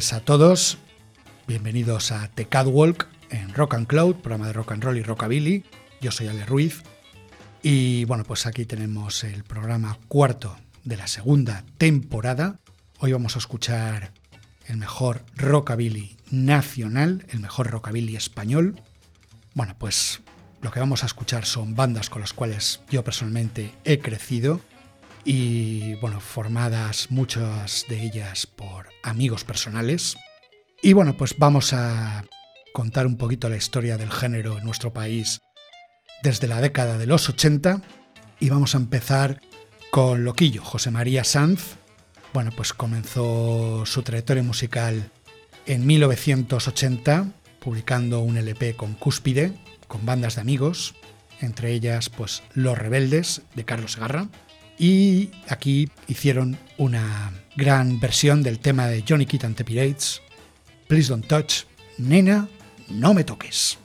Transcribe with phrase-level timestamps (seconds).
[0.00, 0.78] Tardes a todos.
[1.46, 5.64] Bienvenidos a The Catwalk en Rock and Cloud, programa de rock and roll y rockabilly.
[6.00, 6.82] Yo soy Ale Ruiz.
[7.62, 12.60] Y bueno, pues aquí tenemos el programa cuarto de la segunda temporada.
[12.98, 14.12] Hoy vamos a escuchar
[14.64, 18.80] el mejor rockabilly nacional, el mejor rockabilly español.
[19.52, 20.22] Bueno, pues
[20.62, 24.62] lo que vamos a escuchar son bandas con las cuales yo personalmente he crecido
[25.24, 30.16] y bueno, formadas muchas de ellas por amigos personales.
[30.82, 32.24] Y bueno, pues vamos a
[32.72, 35.40] contar un poquito la historia del género en nuestro país
[36.22, 37.82] desde la década de los 80
[38.38, 39.40] y vamos a empezar
[39.90, 41.76] con Loquillo, José María Sanz.
[42.32, 45.10] Bueno, pues comenzó su trayectoria musical
[45.66, 47.26] en 1980
[47.58, 49.52] publicando un LP con Cúspide,
[49.86, 50.94] con bandas de amigos,
[51.40, 54.28] entre ellas pues Los Rebeldes de Carlos Garra
[54.80, 60.22] y aquí hicieron una gran versión del tema de Johnny Kidd and the Pirates,
[60.88, 61.64] Please Don't Touch,
[61.98, 62.48] Nena,
[62.88, 63.78] no me toques.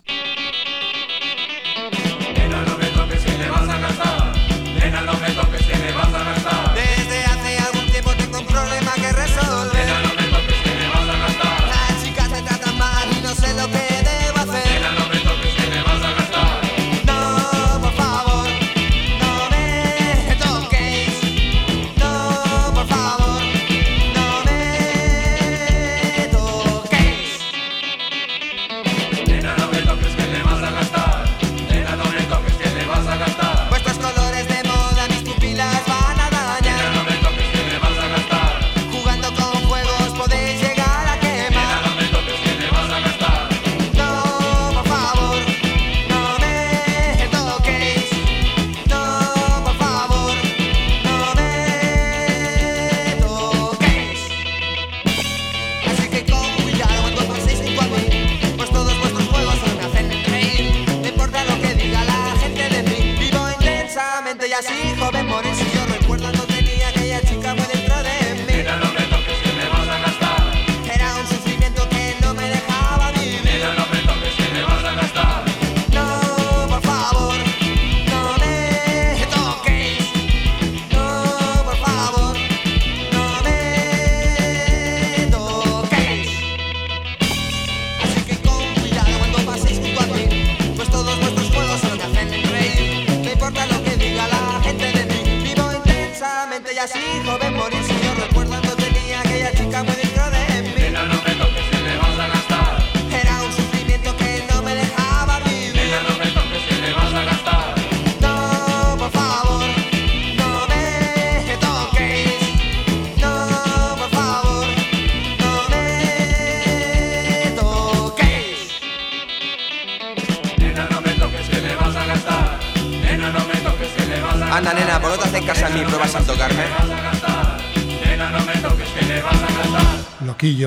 [96.73, 97.94] ya así, joven morirse.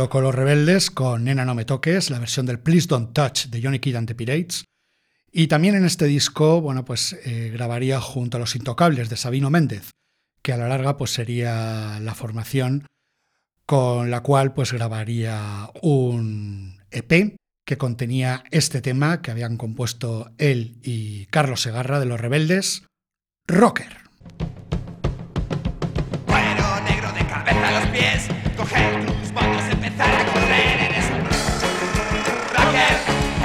[0.08, 3.62] Con los rebeldes con Nena No Me Toques, la versión del Please Don't Touch de
[3.62, 4.64] Johnny Kidd and the Pirates.
[5.32, 9.50] Y también en este disco, bueno, pues eh, grabaría junto a Los Intocables de Sabino
[9.50, 9.90] Méndez,
[10.42, 12.86] que a la larga pues sería la formación
[13.66, 20.78] con la cual pues grabaría un EP que contenía este tema que habían compuesto él
[20.82, 22.84] y Carlos Segarra de Los Rebeldes,
[23.50, 23.88] Rocker.
[26.26, 28.28] Bueno, negro de cabeza a los pies,
[28.58, 28.76] coge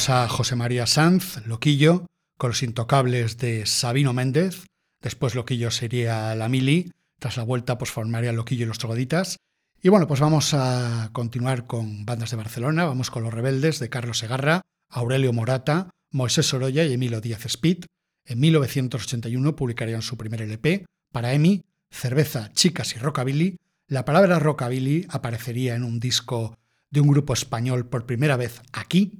[0.06, 2.06] A José María Sanz, Loquillo,
[2.36, 4.64] con los intocables de Sabino Méndez.
[5.02, 6.92] Después Loquillo sería la Mili.
[7.18, 9.38] Tras la vuelta, pues formaría Loquillo y los Trogoditas.
[9.82, 12.84] Y bueno, pues vamos a continuar con bandas de Barcelona.
[12.84, 17.86] Vamos con Los Rebeldes de Carlos Segarra, Aurelio Morata, Moisés Sorolla y Emilio Díaz Speed.
[18.24, 23.56] En 1981 publicarían su primer LP, para EMI, Cerveza, Chicas y Rockabilly.
[23.88, 26.56] La palabra rockabilly aparecería en un disco
[26.88, 29.18] de un grupo español por primera vez aquí,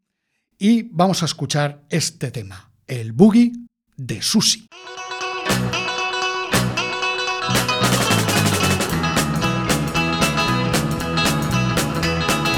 [0.58, 3.52] y vamos a escuchar este tema, el boogie
[3.96, 4.66] de Susi.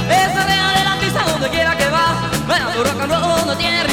[0.09, 3.90] Es real el artista donde quiera que va, bueno, tu rock and roll no tiene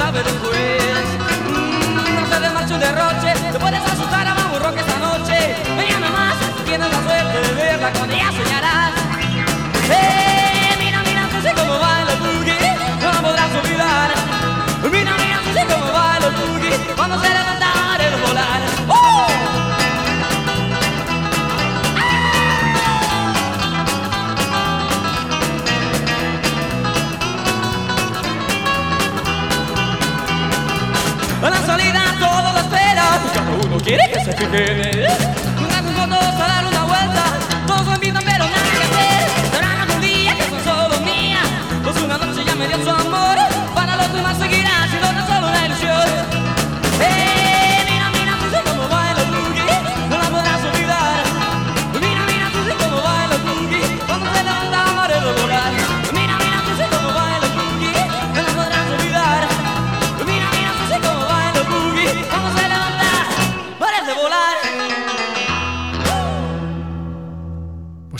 [0.00, 0.37] another
[33.88, 35.47] Get it?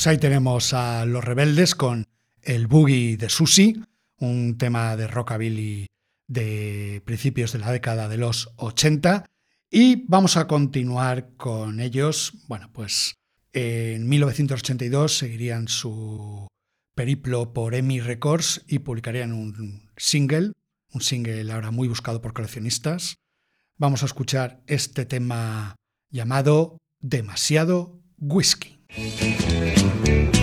[0.09, 2.07] ahí tenemos a Los Rebeldes con
[2.41, 3.83] El Boogie de Susi,
[4.17, 5.87] un tema de rockabilly
[6.27, 9.27] de principios de la década de los 80.
[9.71, 12.33] Y vamos a continuar con ellos.
[12.49, 13.17] Bueno, pues
[13.53, 16.49] en 1982 seguirían su
[16.95, 20.53] periplo por EMI Records y publicarían un single,
[20.91, 23.19] un single ahora muy buscado por coleccionistas.
[23.77, 25.77] Vamos a escuchar este tema
[26.11, 28.78] llamado Demasiado Whisky.
[28.91, 30.38] Thank you.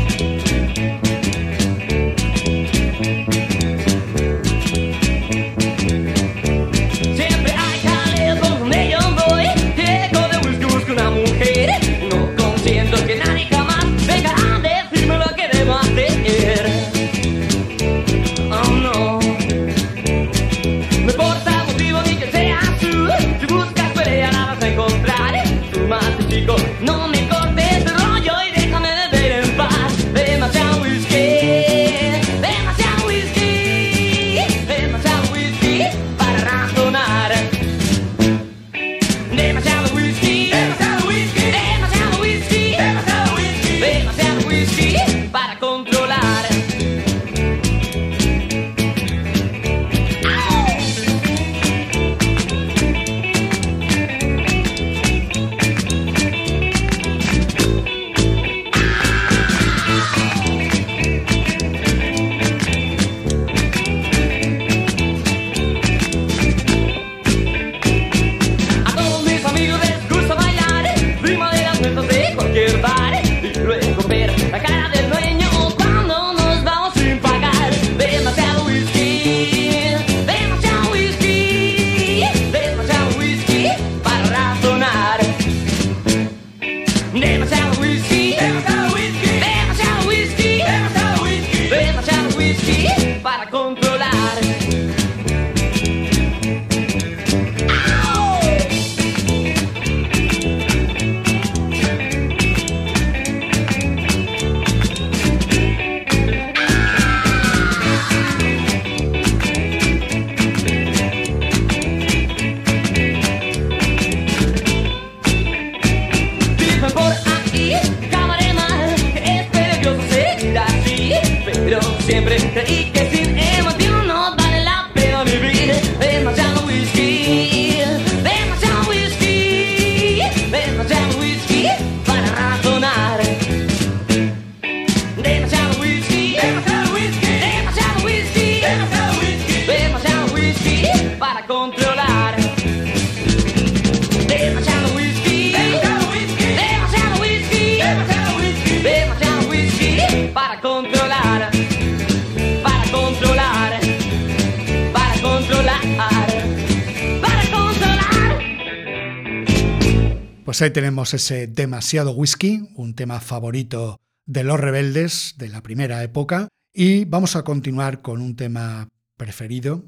[160.55, 166.01] Pues ahí tenemos ese demasiado whisky, un tema favorito de los rebeldes de la primera
[166.01, 166.47] época.
[166.71, 169.83] Y vamos a continuar con un tema preferido,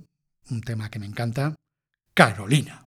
[0.50, 1.56] un tema que me encanta,
[2.14, 2.84] Carolina.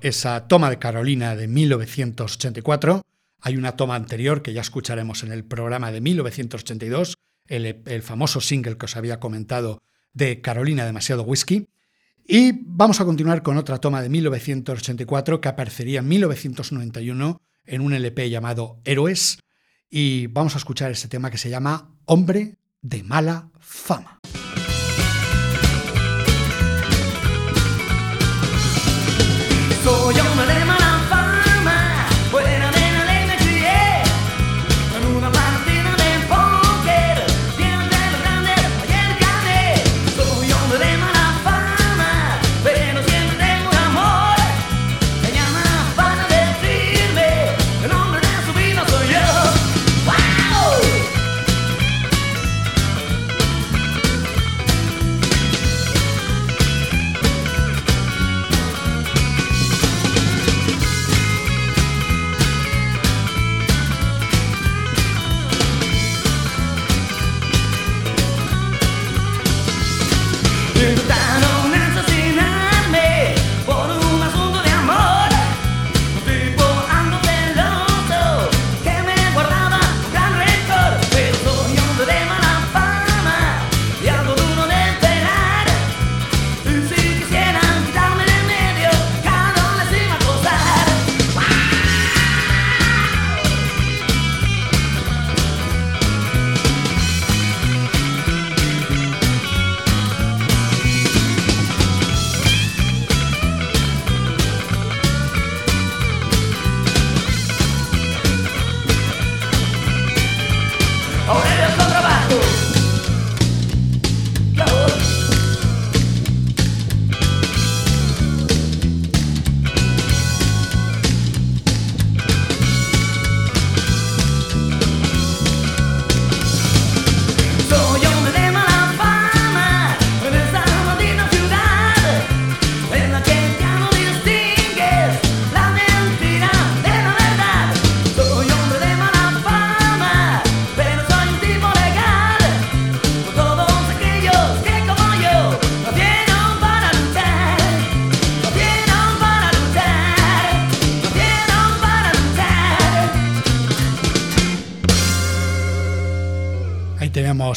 [0.00, 3.02] Esa toma de Carolina de 1984.
[3.40, 7.14] Hay una toma anterior que ya escucharemos en el programa de 1982,
[7.48, 9.82] el, el famoso single que os había comentado
[10.12, 11.68] de Carolina Demasiado Whisky.
[12.26, 17.92] Y vamos a continuar con otra toma de 1984 que aparecería en 1991 en un
[17.92, 19.38] LP llamado Héroes.
[19.88, 24.20] Y vamos a escuchar este tema que se llama Hombre de mala fama.
[29.86, 30.25] Soy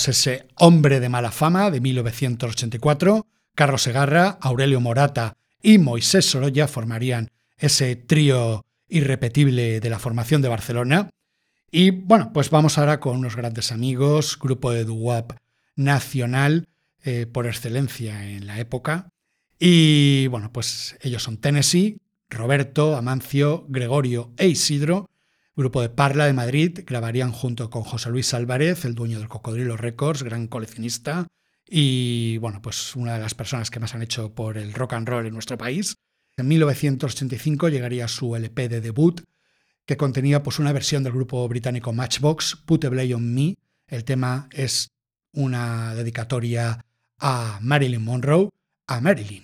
[0.07, 3.25] ese Hombre de mala fama de 1984.
[3.55, 10.47] Carlos Segarra, Aurelio Morata y Moisés Sorolla formarían ese trío irrepetible de la formación de
[10.47, 11.09] Barcelona.
[11.71, 15.25] Y bueno, pues vamos ahora con unos grandes amigos, grupo de doo
[15.75, 16.67] nacional
[17.03, 19.09] eh, por excelencia en la época.
[19.59, 25.09] Y bueno, pues ellos son Tennessee, Roberto, Amancio, Gregorio e Isidro.
[25.59, 29.75] Grupo de Parla de Madrid grabarían junto con José Luis Álvarez, el dueño del Cocodrilo
[29.75, 31.27] Records, gran coleccionista
[31.67, 35.09] y bueno, pues una de las personas que más han hecho por el rock and
[35.09, 35.97] roll en nuestro país.
[36.37, 39.19] En 1985 llegaría su LP de debut,
[39.85, 43.57] que contenía pues una versión del grupo británico Matchbox, Put a Blade on Me.
[43.85, 44.91] El tema es
[45.33, 46.85] una dedicatoria
[47.17, 48.47] a Marilyn Monroe,
[48.87, 49.43] a Marilyn.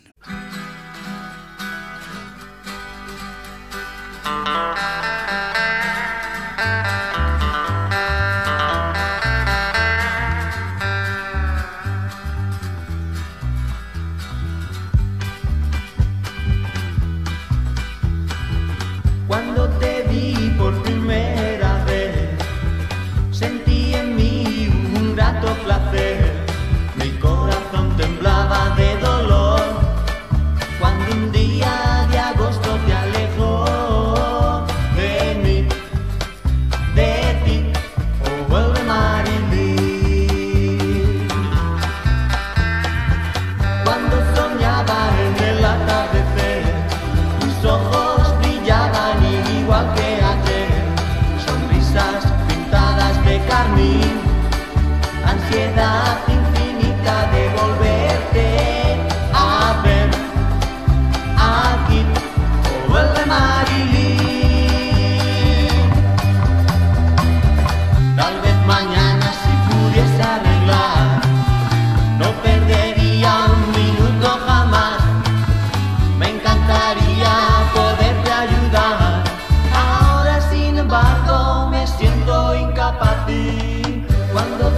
[84.35, 84.74] cuando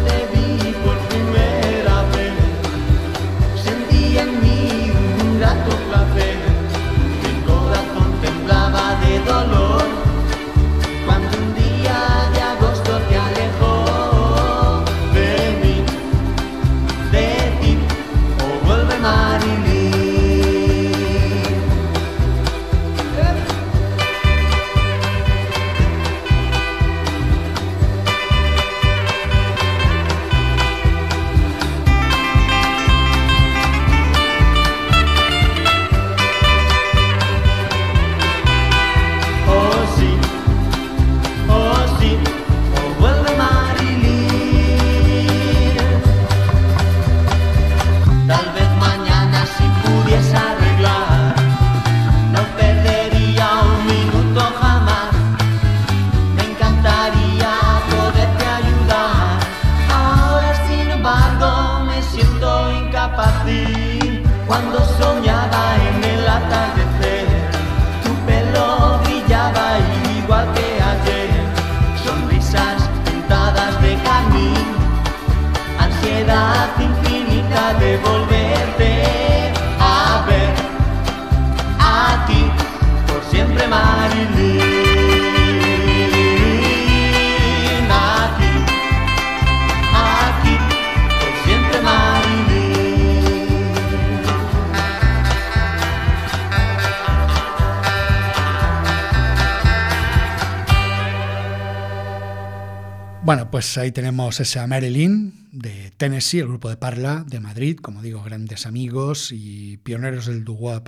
[103.77, 108.23] pues ahí tenemos esa Marilyn de Tennessee, el grupo de Parla de Madrid, como digo,
[108.23, 110.81] grandes amigos y pioneros del doo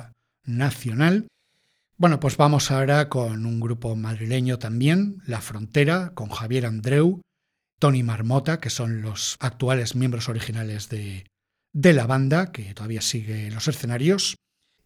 [0.43, 1.27] nacional.
[1.97, 7.21] Bueno, pues vamos ahora con un grupo madrileño también, La Frontera, con Javier Andreu,
[7.77, 11.27] Tony Marmota, que son los actuales miembros originales de,
[11.71, 14.35] de la banda, que todavía sigue en los escenarios.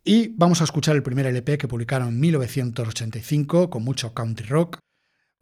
[0.03, 4.79] Y vamos a escuchar el primer LP que publicaron en 1985 con mucho country rock,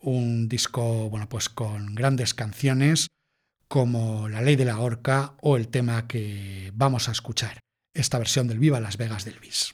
[0.02, 3.08] un disco bueno, pues con grandes canciones
[3.68, 7.60] como La ley de la horca o el tema que vamos a escuchar,
[7.94, 9.74] esta versión del Viva Las Vegas del Bis.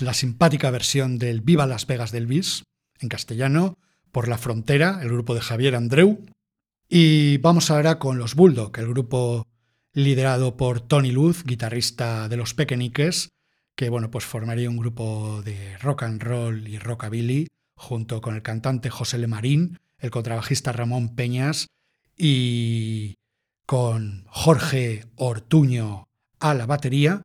[0.00, 2.64] La simpática versión del Viva Las Vegas del Bis,
[3.00, 3.76] en castellano,
[4.12, 6.24] por la frontera, el grupo de Javier Andreu.
[6.88, 9.46] Y vamos ahora con los Bulldog, el grupo
[9.92, 13.28] liderado por Tony Luz, guitarrista de los Pequeñiques,
[13.76, 18.42] que bueno, pues formaría un grupo de rock and roll y rockabilly, junto con el
[18.42, 21.66] cantante José Le Marín, el contrabajista Ramón Peñas
[22.16, 23.16] y
[23.66, 26.08] con Jorge Ortuño
[26.40, 27.20] a la batería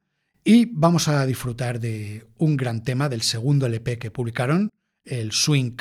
[0.52, 4.72] y vamos a disfrutar de un gran tema del segundo LP que publicaron,
[5.06, 5.78] el Swing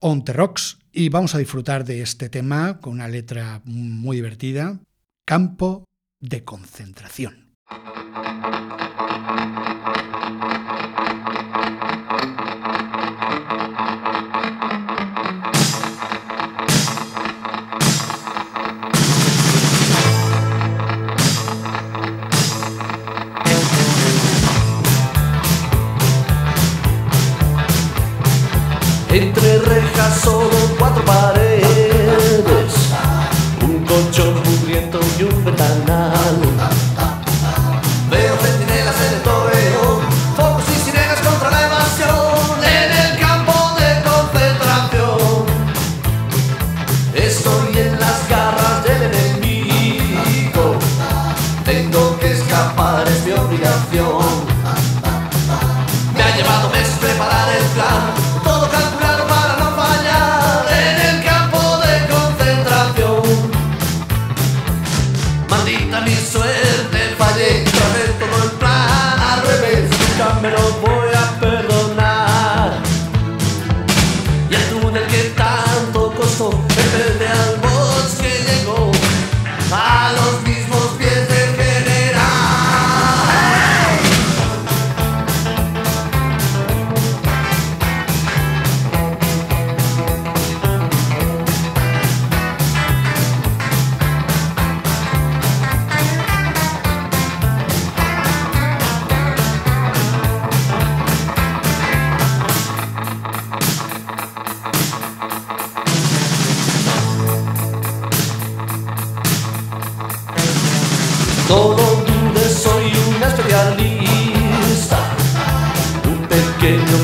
[0.00, 4.78] on the Rocks, y vamos a disfrutar de este tema con una letra muy divertida,
[5.24, 5.86] Campo
[6.20, 7.54] de Concentración.
[30.10, 31.45] Solo cuatro paredes,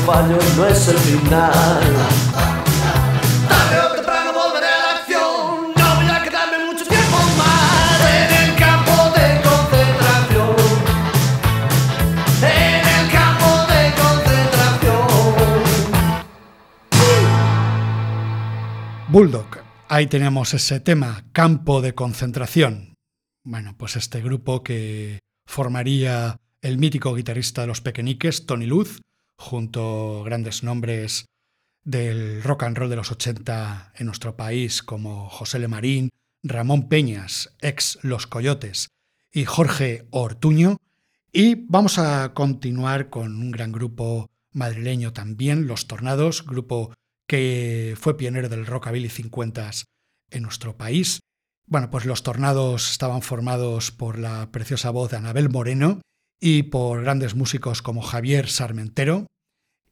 [0.05, 1.51] fallo no es el final.
[3.47, 5.73] Tarde o temprano volveré a la acción.
[5.75, 10.55] No voy a quedarme mucho tiempo más en el campo de concentración.
[12.41, 15.07] En el campo de concentración.
[19.07, 19.63] Bulldog.
[19.87, 22.95] Ahí tenemos ese tema, campo de concentración.
[23.45, 29.01] Bueno, pues este grupo que formaría el mítico guitarrista de los Pequeñiques, Tony Luz,
[29.37, 31.25] junto grandes nombres
[31.83, 36.09] del rock and roll de los 80 en nuestro país, como José Le Marín,
[36.43, 38.89] Ramón Peñas, ex Los Coyotes,
[39.31, 40.77] y Jorge Ortuño.
[41.31, 46.93] Y vamos a continuar con un gran grupo madrileño también, Los Tornados, grupo
[47.27, 49.71] que fue pionero del rockabilly 50
[50.29, 51.21] en nuestro país.
[51.65, 56.01] Bueno, pues los Tornados estaban formados por la preciosa voz de Anabel Moreno
[56.45, 59.27] y por grandes músicos como Javier Sarmentero.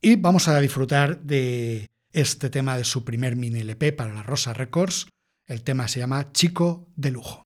[0.01, 4.51] Y vamos a disfrutar de este tema de su primer mini LP para la Rosa
[4.51, 5.07] Records.
[5.47, 7.45] El tema se llama Chico de Lujo.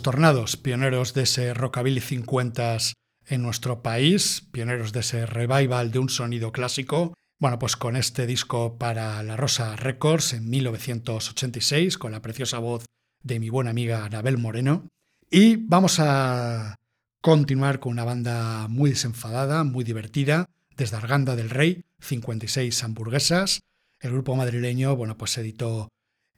[0.00, 2.78] Tornados, pioneros de ese rockabilly 50
[3.26, 7.12] en nuestro país, pioneros de ese revival de un sonido clásico.
[7.38, 12.86] Bueno, pues con este disco para La Rosa Records en 1986, con la preciosa voz
[13.22, 14.88] de mi buena amiga Anabel Moreno.
[15.30, 16.76] Y vamos a
[17.20, 23.60] continuar con una banda muy desenfadada, muy divertida, desde Arganda del Rey, 56 hamburguesas.
[24.00, 25.88] El grupo madrileño, bueno, pues se editó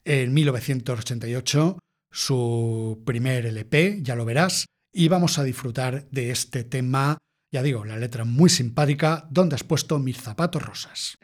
[0.05, 1.79] en 1988
[2.15, 7.19] su primer LP, ya lo verás, y vamos a disfrutar de este tema,
[7.53, 11.19] ya digo, la letra muy simpática, donde has puesto mis zapatos rosas.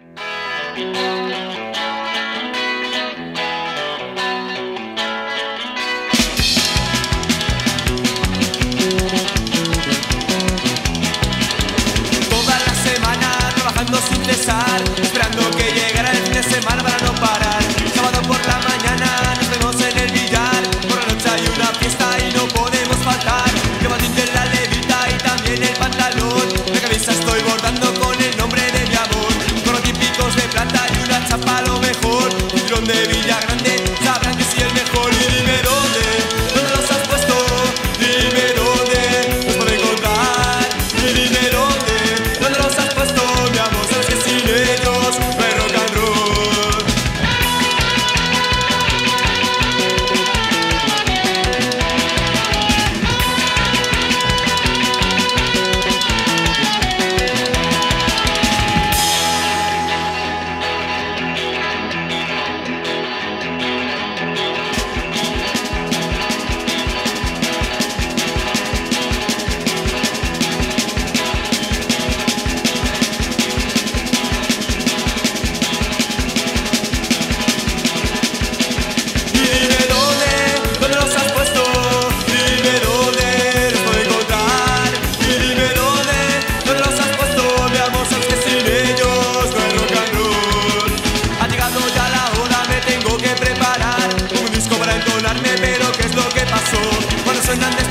[97.51, 97.90] suenan de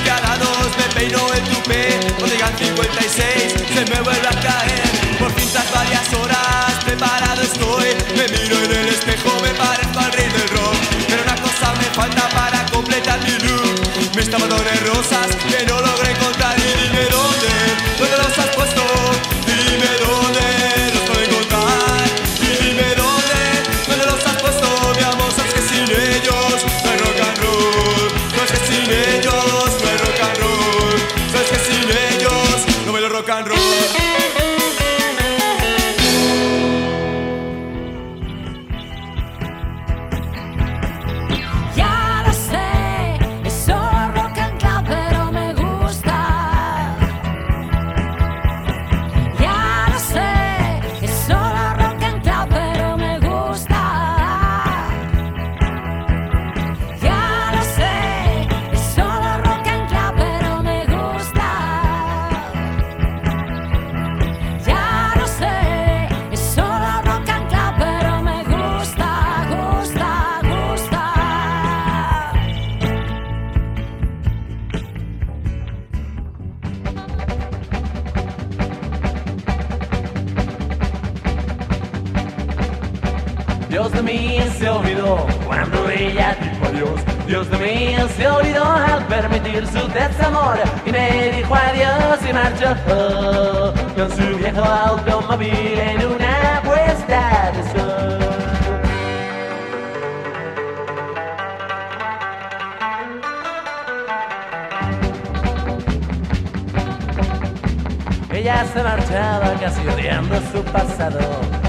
[109.60, 111.20] casi odiando su pasado.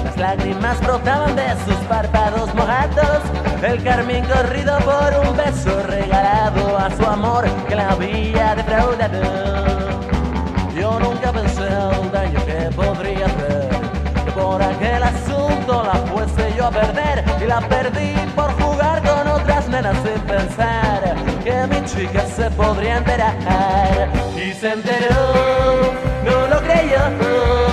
[0.04, 3.20] Las lágrimas brotaban de sus párpados mojados.
[3.62, 9.20] El carmín corrido por un beso regalado a su amor que la había defraudado.
[10.78, 13.68] Yo nunca pensé el daño que podría hacer.
[14.24, 17.24] Que por aquel asunto la fuese yo a perder.
[17.42, 21.09] Y la perdí por jugar con otras nenas sin pensar
[21.42, 24.08] que mi chica se podría enterar.
[24.36, 25.92] Y se enteró,
[26.24, 27.69] no lo creyó.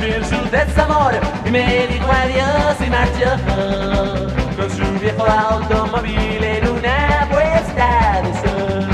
[0.00, 1.12] Permitir su desamor
[1.44, 3.36] y me dijo adiós y marchó
[4.56, 8.88] con su viejo automóvil en una puesta de sol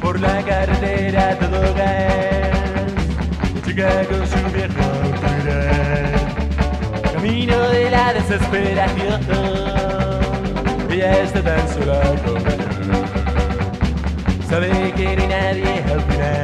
[0.00, 2.92] por la carretera todo gas.
[3.64, 5.54] Chica con su viejo automóvil
[7.12, 9.20] camino de la desesperación.
[10.90, 12.44] Ella está tan sola como.
[14.48, 16.43] Sabe que ni nadie al final.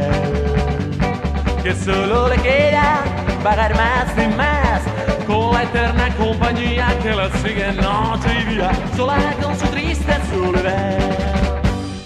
[1.71, 3.05] Que solo le queda
[3.45, 4.83] pagar más y más.
[5.25, 8.73] Con la eterna compañía que la sigue noche y día.
[8.97, 10.99] Sola con su triste soledad.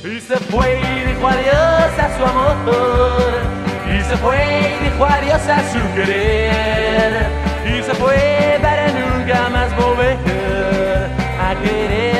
[0.05, 3.33] Y se fue y dijo adiós a su amor.
[3.89, 7.27] Y se fue y dijo adiós a su querer.
[7.65, 10.19] Y se fue para nunca más volver
[11.41, 12.14] a querer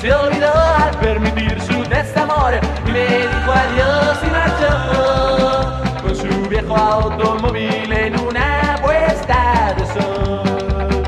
[0.00, 2.54] se olvidó al permitir su desamor.
[2.86, 11.02] Y me dijo adiós y marchó con su viejo automóvil en una puesta de sol.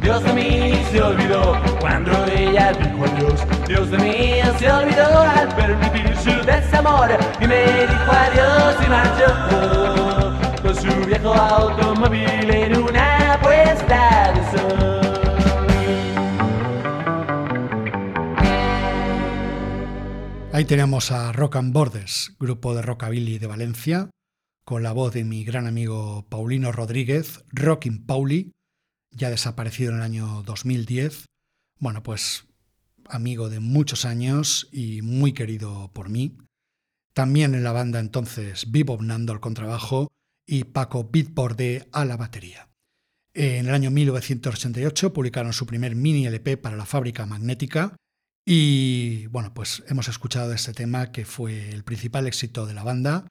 [0.00, 3.40] Dios de mí se olvidó cuando ella dijo adiós.
[3.66, 10.32] Dios de mí se olvidó al permitir su desamor y me dijo adiós y marchó
[10.62, 15.07] con su viejo automóvil en una puesta de sol.
[20.58, 24.10] Ahí tenemos a Rock and Borders, grupo de rockabilly de Valencia,
[24.64, 28.50] con la voz de mi gran amigo Paulino Rodríguez, Rockin' Pauli,
[29.12, 31.26] ya desaparecido en el año 2010.
[31.78, 32.48] Bueno, pues
[33.08, 36.36] amigo de muchos años y muy querido por mí.
[37.14, 40.08] También en la banda entonces Vivo Nando al contrabajo
[40.44, 42.68] y Paco Bitborde a la batería.
[43.32, 47.94] En el año 1988 publicaron su primer mini LP para la fábrica magnética
[48.50, 53.28] y bueno, pues hemos escuchado este tema que fue el principal éxito de la banda,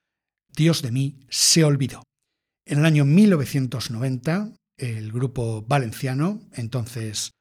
[0.56, 2.04] Dios de mí se olvidó.
[2.68, 7.32] En el año 1990, el grupo valenciano, entonces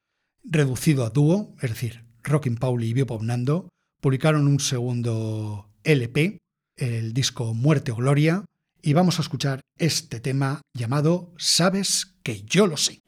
[0.43, 3.69] reducido a dúo, es decir, Rockin' Pauli y Bebop Nando,
[4.01, 6.39] publicaron un segundo LP,
[6.77, 8.43] el disco Muerte o Gloria,
[8.81, 13.01] y vamos a escuchar este tema llamado Sabes que yo lo sé.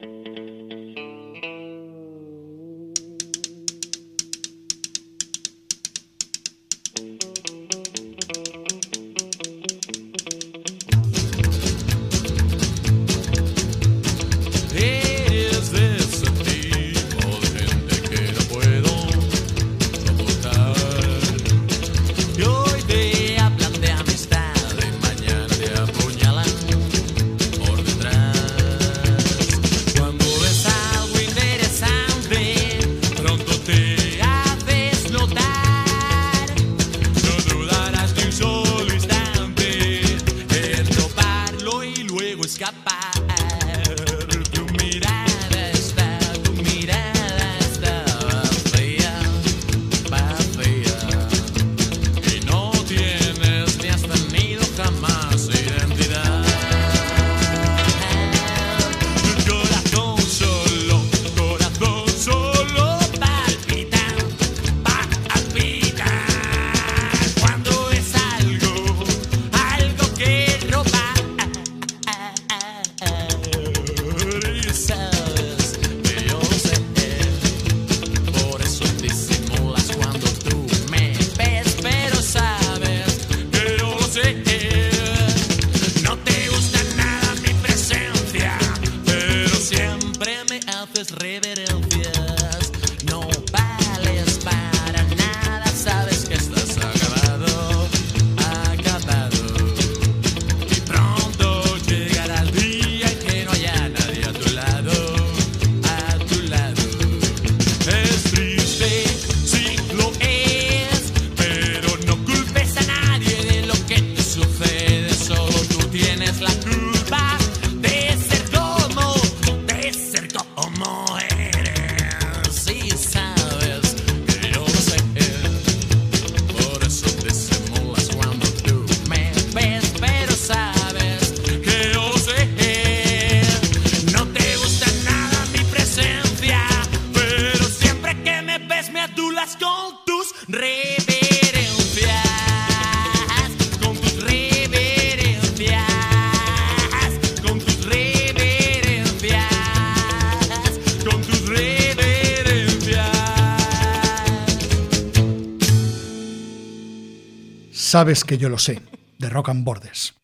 [157.92, 158.80] Sabes que yo lo sé,
[159.18, 160.14] de Rock and Bordes,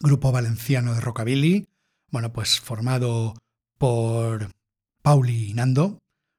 [0.00, 1.68] grupo valenciano de rockabilly,
[2.10, 3.34] bueno, pues formado
[3.76, 4.50] por
[5.02, 5.98] Pauli y Nando,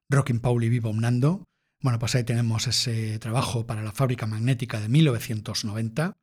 [0.09, 1.43] Rockin' Pauli Vivo Nando.
[1.83, 6.13] Bueno, pues ahí tenemos ese trabajo para la fábrica magnética de 1990, en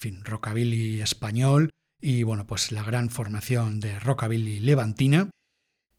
[0.00, 1.68] fin, rockabilly español
[2.00, 5.28] y bueno, pues la gran formación de rockabilly levantina.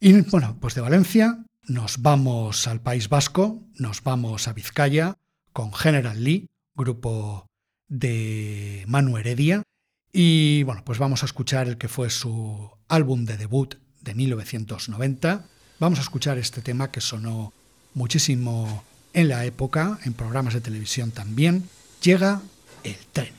[0.00, 5.14] Y bueno, pues de Valencia nos vamos al País Vasco, nos vamos a Vizcaya
[5.52, 7.47] con General Lee, grupo
[7.88, 9.62] de Manu Heredia.
[10.12, 15.44] Y bueno, pues vamos a escuchar el que fue su álbum de debut de 1990.
[15.78, 17.52] Vamos a escuchar este tema que sonó
[17.94, 21.68] muchísimo en la época, en programas de televisión también.
[22.02, 22.40] Llega
[22.84, 23.37] el tren.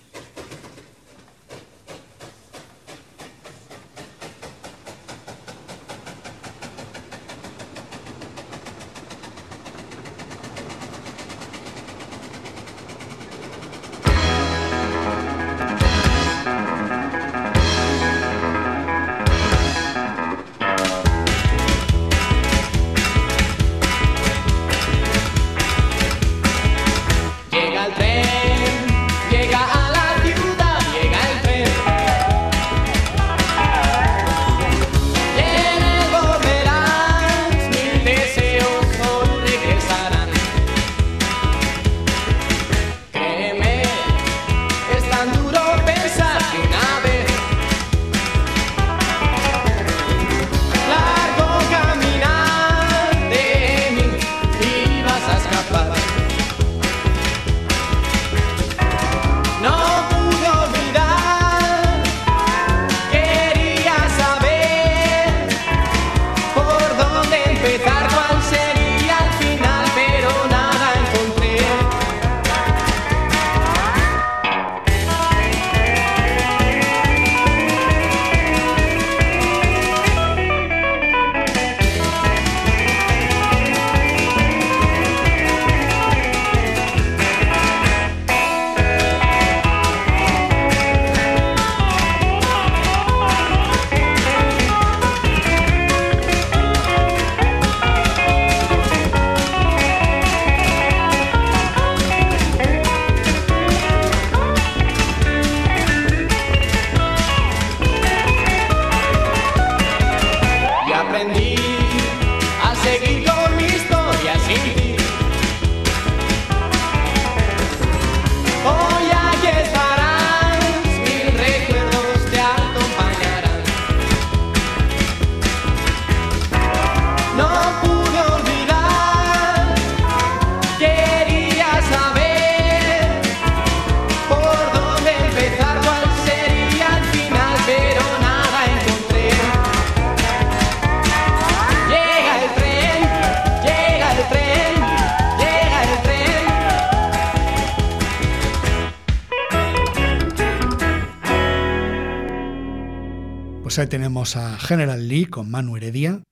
[153.70, 156.24] Pues ahí tenemos a General Lee con Manu Heredia.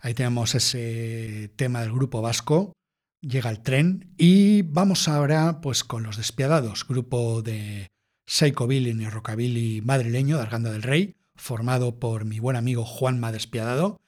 [0.00, 2.72] Ahí tenemos ese tema del grupo vasco.
[3.20, 4.14] Llega el tren.
[4.16, 7.88] Y vamos ahora pues con Los Despiadados, grupo de
[8.26, 14.00] Psychobilly y Rockabilly madrileño de Arganda del Rey, formado por mi buen amigo Juanma Despiadado,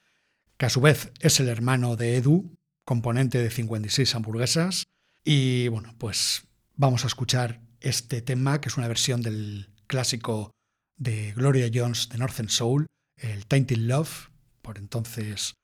[0.56, 2.56] que a su vez es el hermano de Edu,
[2.86, 4.84] componente de 56 hamburguesas.
[5.22, 10.54] Y bueno, pues vamos a escuchar este tema, que es una versión del clásico
[11.00, 12.86] de Gloria Jones de Northern Soul,
[13.16, 14.30] el Tainted Love,
[14.62, 15.54] por entonces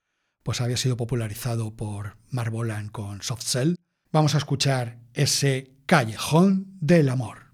[0.43, 3.75] pues había sido popularizado por Mark Bolan con Soft Cell.
[4.13, 7.46] Vamos a escuchar ese Callejón del Amor.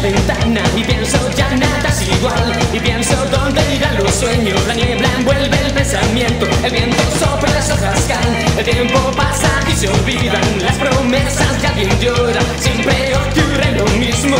[0.00, 2.58] Ventana y pienso ya nada es igual.
[2.72, 4.58] Y pienso dónde irán los sueños.
[4.66, 6.46] La niebla envuelve el pensamiento.
[6.64, 10.42] El viento sopla, las hojas caen El tiempo pasa y se olvidan.
[10.62, 14.36] Las promesas de alguien llora Siempre ocurre lo mismo.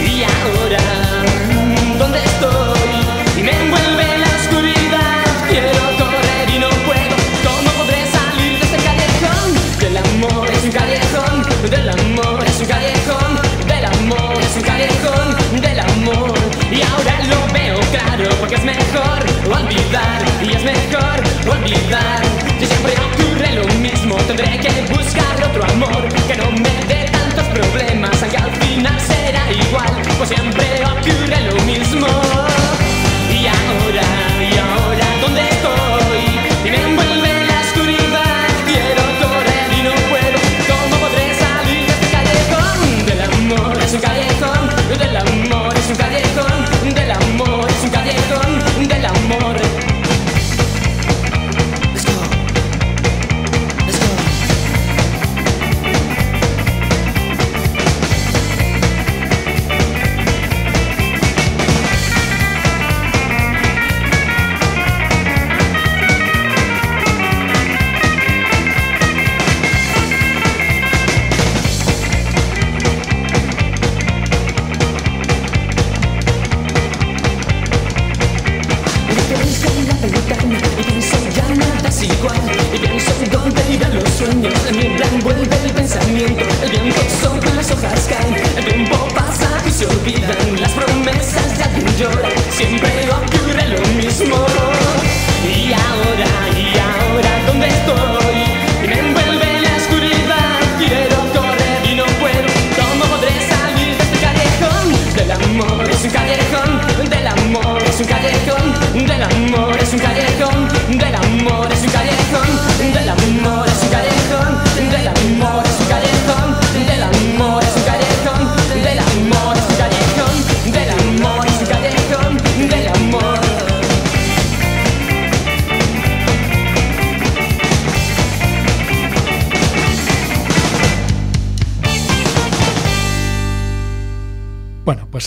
[0.00, 0.78] Y ahora,
[1.98, 2.55] ¿dónde estoy?
[20.42, 21.18] y es mejor
[21.48, 22.22] olvidar.
[22.58, 27.46] Si siempre ocurre lo mismo, tendré que buscar otro amor que no me dé tantos
[27.46, 31.85] problemas, aunque al final será igual, pues siempre ocurre lo mismo.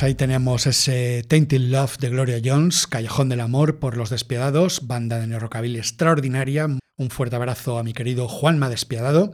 [0.03, 5.19] Ahí tenemos ese Tainted Love de Gloria Jones, Callejón del Amor por los Despiadados, banda
[5.19, 6.67] de neorrockabilly extraordinaria.
[6.97, 9.33] Un fuerte abrazo a mi querido Juanma Despiadado.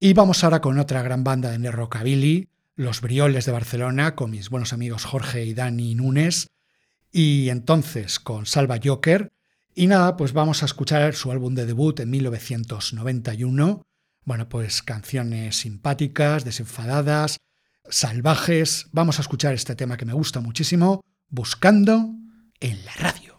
[0.00, 4.50] Y vamos ahora con otra gran banda de neorrockabilly, Los Brioles de Barcelona, con mis
[4.50, 6.48] buenos amigos Jorge y Dani Nunes.
[7.10, 9.32] Y entonces con Salva Joker.
[9.74, 13.82] Y nada, pues vamos a escuchar su álbum de debut en 1991.
[14.24, 17.38] Bueno, pues canciones simpáticas, desenfadadas,
[17.88, 18.88] salvajes.
[18.92, 22.10] Vamos a escuchar este tema que me gusta muchísimo, Buscando
[22.60, 23.31] en la radio.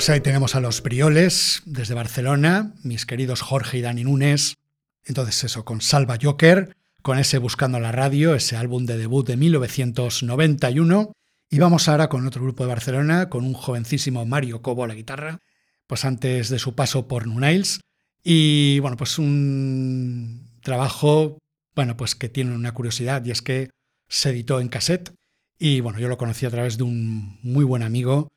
[0.00, 4.56] Pues ahí tenemos a los Brioles desde Barcelona, mis queridos Jorge y Dani Nunes.
[5.04, 9.36] Entonces eso, con Salva Joker, con ese Buscando la Radio, ese álbum de debut de
[9.36, 11.12] 1991.
[11.50, 14.94] Y vamos ahora con otro grupo de Barcelona, con un jovencísimo Mario Cobo a la
[14.94, 15.40] guitarra,
[15.86, 17.82] pues antes de su paso por Nunails.
[18.24, 21.36] Y bueno, pues un trabajo,
[21.74, 23.68] bueno, pues que tiene una curiosidad y es que
[24.08, 25.12] se editó en cassette.
[25.58, 28.30] Y bueno, yo lo conocí a través de un muy buen amigo.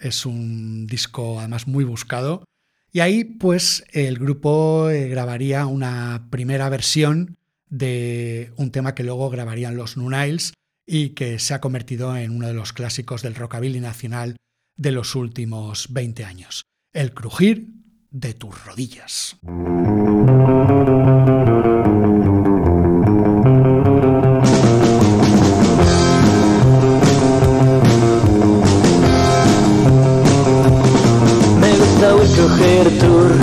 [0.00, 2.44] Es un disco además muy buscado.
[2.92, 7.36] Y ahí pues el grupo eh, grabaría una primera versión
[7.68, 10.54] de un tema que luego grabarían los Nunails
[10.86, 14.36] y que se ha convertido en uno de los clásicos del rockabilly nacional
[14.76, 16.64] de los últimos 20 años.
[16.92, 17.68] El crujir
[18.10, 19.36] de tus rodillas.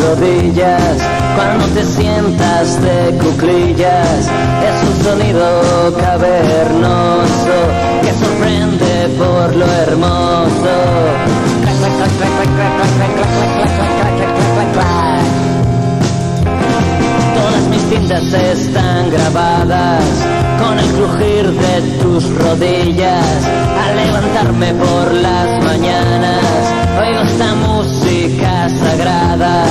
[0.05, 0.97] rodillas
[1.35, 4.19] cuando te sientas de cuclillas.
[4.69, 7.55] Es un sonido cavernoso
[8.01, 10.75] que sorprende por lo hermoso.
[17.35, 20.03] Todas mis tintas están grabadas
[20.59, 23.45] con el crujir de tus rodillas.
[23.85, 26.41] Al levantarme por las mañanas,
[26.99, 28.24] oigo esta música
[28.69, 29.65] sagrada.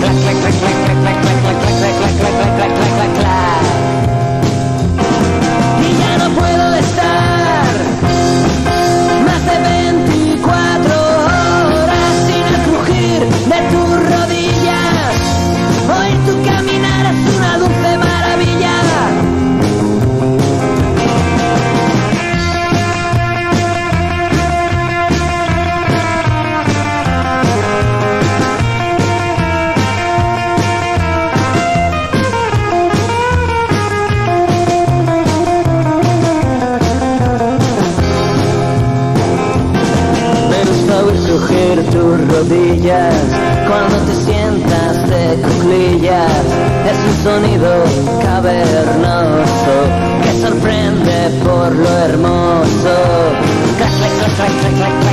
[0.00, 0.47] Clac, clac, clac,
[43.68, 46.44] cuando te sientas de cuclillas.
[46.90, 47.84] Es un sonido
[48.22, 49.74] cavernoso
[50.22, 52.94] que sorprende por lo hermoso.
[53.78, 55.07] Clac, clac, clac,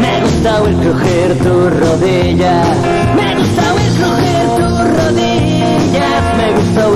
[0.00, 2.76] Me gusta oír crujir tus rodillas.
[3.16, 6.36] Me gusta oír crujir tus rodillas.
[6.36, 6.90] Me gusta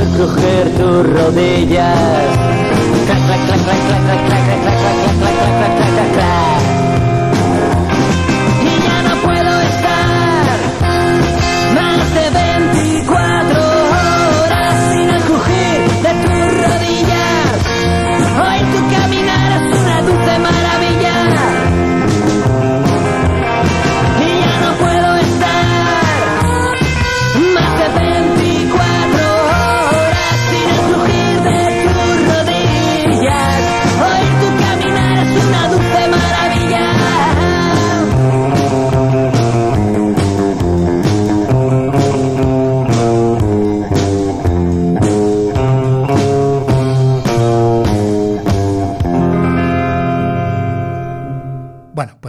[3.26, 5.79] clac, clac, clac, clac, clac, clac, clac, clac, clac, clac, clac, clac, clac, clac, clac.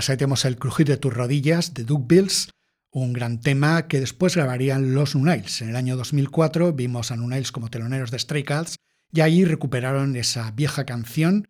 [0.01, 2.49] Pues ahí tenemos el crujir de tus rodillas de Duke Bills,
[2.89, 5.61] un gran tema que después grabarían los Nunails.
[5.61, 8.77] En el año 2004 vimos a Nunails como teloneros de Stray Cats
[9.13, 11.49] y ahí recuperaron esa vieja canción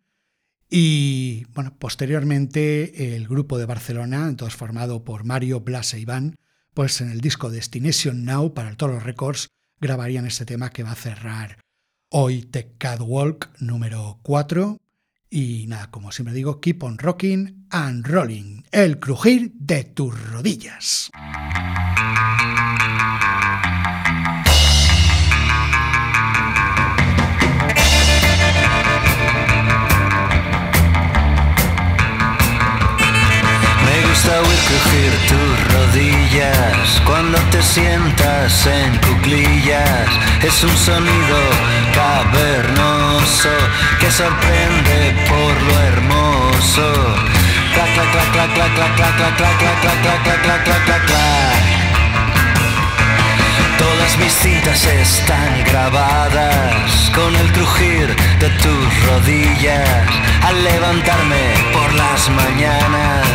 [0.68, 6.36] y bueno, posteriormente el grupo de Barcelona, entonces formado por Mario, Blas e Iván,
[6.74, 9.48] pues en el disco Destination Now para el Toro Records
[9.80, 11.56] grabarían este tema que va a cerrar
[12.10, 14.76] hoy The Catwalk número 4
[15.32, 21.10] y nada, como siempre digo, keep on rocking and rolling, el crujir de tus rodillas.
[34.24, 40.08] Oír crujir tus rodillas cuando te sientas en cuclillas.
[40.40, 41.38] Es un sonido
[41.92, 43.50] cavernoso
[43.98, 47.16] que sorprende por lo hermoso.
[47.74, 51.82] Clac, clac, clac, clac, clac, clac, clac, clac, clac, clac, clac, clac, clac, clac, clac.
[53.78, 60.06] Todas mis cintas están grabadas con el crujir de tus rodillas.
[60.46, 63.26] Al levantarme por las mañanas,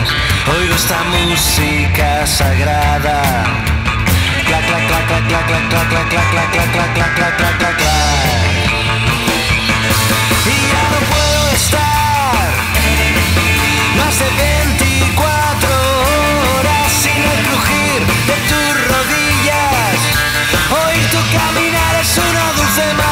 [0.49, 3.21] oigo esta música sagrada.
[4.45, 7.77] Clac, clac, clac, clac, clac, clac, clac, clac, clac, clac, clac, clac, clac, clac, clac,
[7.77, 7.97] clac.
[10.45, 12.47] Y ya no puedo estar
[13.97, 15.67] más de 24
[16.59, 19.97] horas sin el crujir de tus rodillas.
[20.71, 23.06] Hoy tu caminar es una dulce